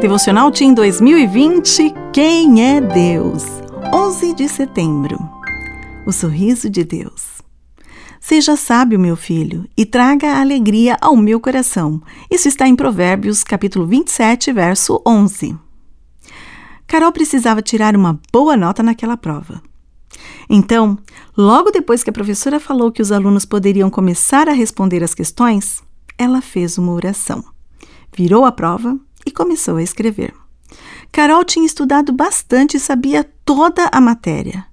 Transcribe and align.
Devocional 0.00 0.52
Team 0.52 0.74
2020 0.74 1.92
Quem 2.12 2.64
é 2.64 2.80
Deus? 2.80 3.42
11 3.92 4.32
de 4.32 4.48
setembro. 4.48 5.18
O 6.06 6.12
sorriso 6.12 6.70
de 6.70 6.84
Deus. 6.84 7.42
Seja 8.20 8.54
sábio, 8.54 8.96
meu 8.96 9.16
filho, 9.16 9.68
e 9.76 9.84
traga 9.84 10.38
alegria 10.38 10.96
ao 11.00 11.16
meu 11.16 11.40
coração. 11.40 12.00
Isso 12.30 12.46
está 12.46 12.68
em 12.68 12.76
Provérbios, 12.76 13.42
capítulo 13.42 13.88
27, 13.88 14.52
verso 14.52 15.02
11. 15.04 15.56
Carol 16.86 17.10
precisava 17.10 17.60
tirar 17.60 17.96
uma 17.96 18.20
boa 18.32 18.56
nota 18.56 18.84
naquela 18.84 19.16
prova. 19.16 19.60
Então, 20.48 20.96
logo 21.36 21.72
depois 21.72 22.04
que 22.04 22.10
a 22.10 22.12
professora 22.12 22.60
falou 22.60 22.92
que 22.92 23.02
os 23.02 23.10
alunos 23.10 23.44
poderiam 23.44 23.90
começar 23.90 24.48
a 24.48 24.52
responder 24.52 25.02
as 25.02 25.12
questões, 25.12 25.82
ela 26.16 26.40
fez 26.40 26.78
uma 26.78 26.92
oração. 26.92 27.44
Virou 28.16 28.44
a 28.44 28.52
prova 28.52 28.96
começou 29.38 29.76
a 29.76 29.82
escrever. 29.82 30.34
Carol 31.12 31.44
tinha 31.44 31.64
estudado 31.64 32.12
bastante 32.12 32.76
e 32.76 32.80
sabia 32.80 33.22
toda 33.44 33.88
a 33.92 34.00
matéria. 34.00 34.66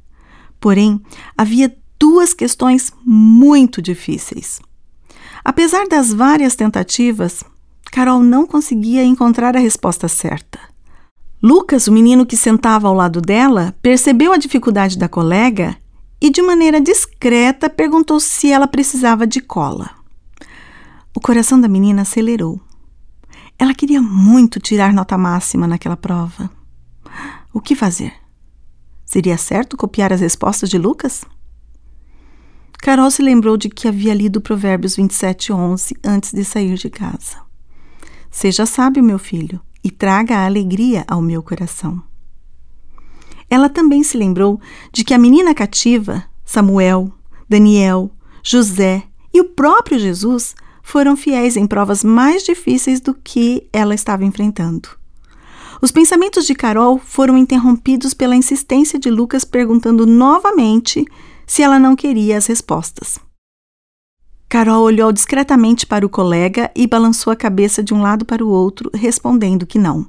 Porém, 0.59 0.99
havia 1.37 1.77
duas 1.99 2.33
questões 2.33 2.91
muito 3.05 3.79
difíceis. 3.79 4.59
Apesar 5.43 5.87
das 5.87 6.11
várias 6.11 6.55
tentativas, 6.55 7.43
Carol 7.91 8.21
não 8.21 8.47
conseguia 8.47 9.03
encontrar 9.03 9.55
a 9.55 9.59
resposta 9.59 10.07
certa. 10.07 10.59
Lucas, 11.43 11.87
o 11.87 11.91
menino 11.91 12.25
que 12.25 12.35
sentava 12.35 12.87
ao 12.87 12.95
lado 12.95 13.21
dela, 13.21 13.75
percebeu 13.84 14.34
a 14.34 14.37
dificuldade 14.37 14.97
da 14.97 15.07
colega 15.07 15.77
e, 16.20 16.31
de 16.31 16.41
maneira 16.41 16.81
discreta, 16.81 17.70
perguntou 17.70 18.20
se 18.20 18.51
ela 18.51 18.67
precisava 18.67 19.27
de 19.27 19.39
cola. 19.41 19.91
O 21.15 21.21
coração 21.21 21.61
da 21.61 21.67
menina 21.67 22.01
acelerou. 22.01 22.59
Ela 23.57 23.73
queria 23.73 24.01
muito 24.01 24.59
tirar 24.59 24.93
nota 24.93 25.17
máxima 25.17 25.67
naquela 25.67 25.95
prova. 25.95 26.49
O 27.53 27.61
que 27.61 27.75
fazer? 27.75 28.13
Seria 29.05 29.37
certo 29.37 29.77
copiar 29.77 30.12
as 30.12 30.20
respostas 30.20 30.70
de 30.70 30.77
Lucas? 30.77 31.23
Carol 32.79 33.09
se 33.09 33.21
lembrou 33.21 33.55
de 33.55 33.70
que 33.70 33.87
havia 33.87 34.13
lido 34.13 34.41
Provérbios 34.41 34.95
27:11 34.95 35.95
antes 36.03 36.34
de 36.34 36.43
sair 36.43 36.75
de 36.75 36.89
casa. 36.89 37.37
Seja 38.29 38.65
sábio, 38.65 39.03
meu 39.03 39.17
filho, 39.17 39.62
e 39.84 39.90
traga 39.90 40.37
a 40.37 40.45
alegria 40.45 41.05
ao 41.07 41.21
meu 41.21 41.41
coração. 41.41 42.03
Ela 43.49 43.69
também 43.69 44.03
se 44.03 44.17
lembrou 44.17 44.59
de 44.91 45.03
que 45.03 45.13
a 45.13 45.17
menina 45.17 45.55
cativa, 45.55 46.25
Samuel, 46.43 47.12
Daniel, 47.47 48.12
José 48.43 49.03
e 49.34 49.40
o 49.40 49.45
próprio 49.45 49.97
Jesus 49.97 50.55
foram 50.85 51.17
fiéis 51.17 51.57
em 51.57 51.65
provas 51.65 52.03
mais 52.03 52.43
difíceis 52.43 53.01
do 53.01 53.11
que 53.15 53.67
ela 53.73 53.95
estava 53.95 54.23
enfrentando. 54.23 54.87
Os 55.81 55.91
pensamentos 55.91 56.45
de 56.45 56.53
Carol 56.53 56.99
foram 56.99 57.35
interrompidos 57.39 58.13
pela 58.13 58.35
insistência 58.35 58.99
de 58.99 59.09
Lucas 59.09 59.43
perguntando 59.43 60.05
novamente 60.05 61.03
se 61.47 61.63
ela 61.63 61.79
não 61.79 61.95
queria 61.95 62.37
as 62.37 62.45
respostas. 62.45 63.17
Carol 64.47 64.83
olhou 64.83 65.11
discretamente 65.11 65.88
para 65.88 66.06
o 66.06 66.09
colega 66.09 66.72
e 66.75 66.85
balançou 66.85 67.33
a 67.33 67.35
cabeça 67.35 67.83
de 67.83 67.91
um 67.91 68.01
lado 68.03 68.23
para 68.23 68.45
o 68.45 68.50
outro, 68.50 68.91
respondendo 68.94 69.66
que 69.66 69.79
não. 69.79 70.07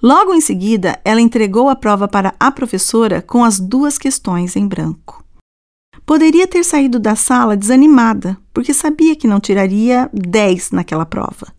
Logo 0.00 0.34
em 0.34 0.42
seguida, 0.42 1.00
ela 1.06 1.22
entregou 1.22 1.70
a 1.70 1.74
prova 1.74 2.06
para 2.06 2.34
a 2.38 2.50
professora 2.52 3.22
com 3.22 3.42
as 3.42 3.58
duas 3.58 3.96
questões 3.96 4.56
em 4.56 4.68
branco. 4.68 5.24
Poderia 6.04 6.46
ter 6.46 6.64
saído 6.64 6.98
da 6.98 7.14
sala 7.14 7.56
desanimada, 7.56 8.36
porque 8.52 8.74
sabia 8.74 9.16
que 9.16 9.26
não 9.26 9.40
tiraria 9.40 10.10
10 10.12 10.72
naquela 10.72 11.06
prova. 11.06 11.54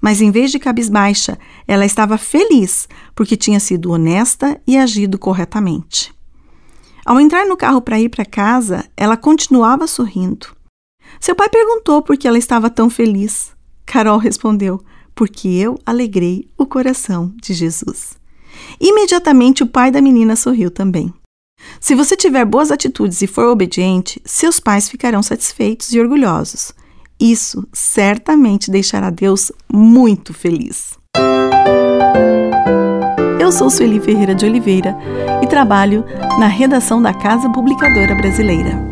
Mas 0.00 0.20
em 0.20 0.30
vez 0.30 0.50
de 0.50 0.58
cabisbaixa, 0.58 1.38
ela 1.66 1.84
estava 1.84 2.18
feliz 2.18 2.88
porque 3.14 3.36
tinha 3.36 3.60
sido 3.60 3.92
honesta 3.92 4.60
e 4.66 4.76
agido 4.76 5.18
corretamente. 5.18 6.12
Ao 7.04 7.20
entrar 7.20 7.46
no 7.46 7.56
carro 7.56 7.80
para 7.80 8.00
ir 8.00 8.08
para 8.08 8.24
casa, 8.24 8.84
ela 8.96 9.16
continuava 9.16 9.86
sorrindo. 9.86 10.48
Seu 11.20 11.34
pai 11.34 11.48
perguntou 11.48 12.02
por 12.02 12.16
que 12.16 12.26
ela 12.26 12.38
estava 12.38 12.70
tão 12.70 12.88
feliz. 12.88 13.52
Carol 13.84 14.18
respondeu: 14.18 14.80
Porque 15.14 15.48
eu 15.48 15.78
alegrei 15.84 16.48
o 16.56 16.64
coração 16.64 17.32
de 17.40 17.52
Jesus. 17.52 18.16
Imediatamente 18.80 19.62
o 19.62 19.66
pai 19.66 19.90
da 19.90 20.00
menina 20.00 20.34
sorriu 20.36 20.70
também. 20.70 21.12
Se 21.80 21.94
você 21.94 22.16
tiver 22.16 22.44
boas 22.44 22.70
atitudes 22.70 23.22
e 23.22 23.26
for 23.26 23.46
obediente, 23.46 24.20
seus 24.24 24.60
pais 24.60 24.88
ficarão 24.88 25.22
satisfeitos 25.22 25.92
e 25.92 26.00
orgulhosos. 26.00 26.72
Isso 27.18 27.66
certamente 27.72 28.70
deixará 28.70 29.10
Deus 29.10 29.52
muito 29.72 30.34
feliz. 30.34 30.98
Eu 33.40 33.52
sou 33.52 33.70
Sueli 33.70 34.00
Ferreira 34.00 34.34
de 34.34 34.46
Oliveira 34.46 34.96
e 35.42 35.46
trabalho 35.46 36.04
na 36.38 36.46
redação 36.46 37.00
da 37.00 37.12
Casa 37.12 37.50
Publicadora 37.50 38.14
Brasileira. 38.14 38.91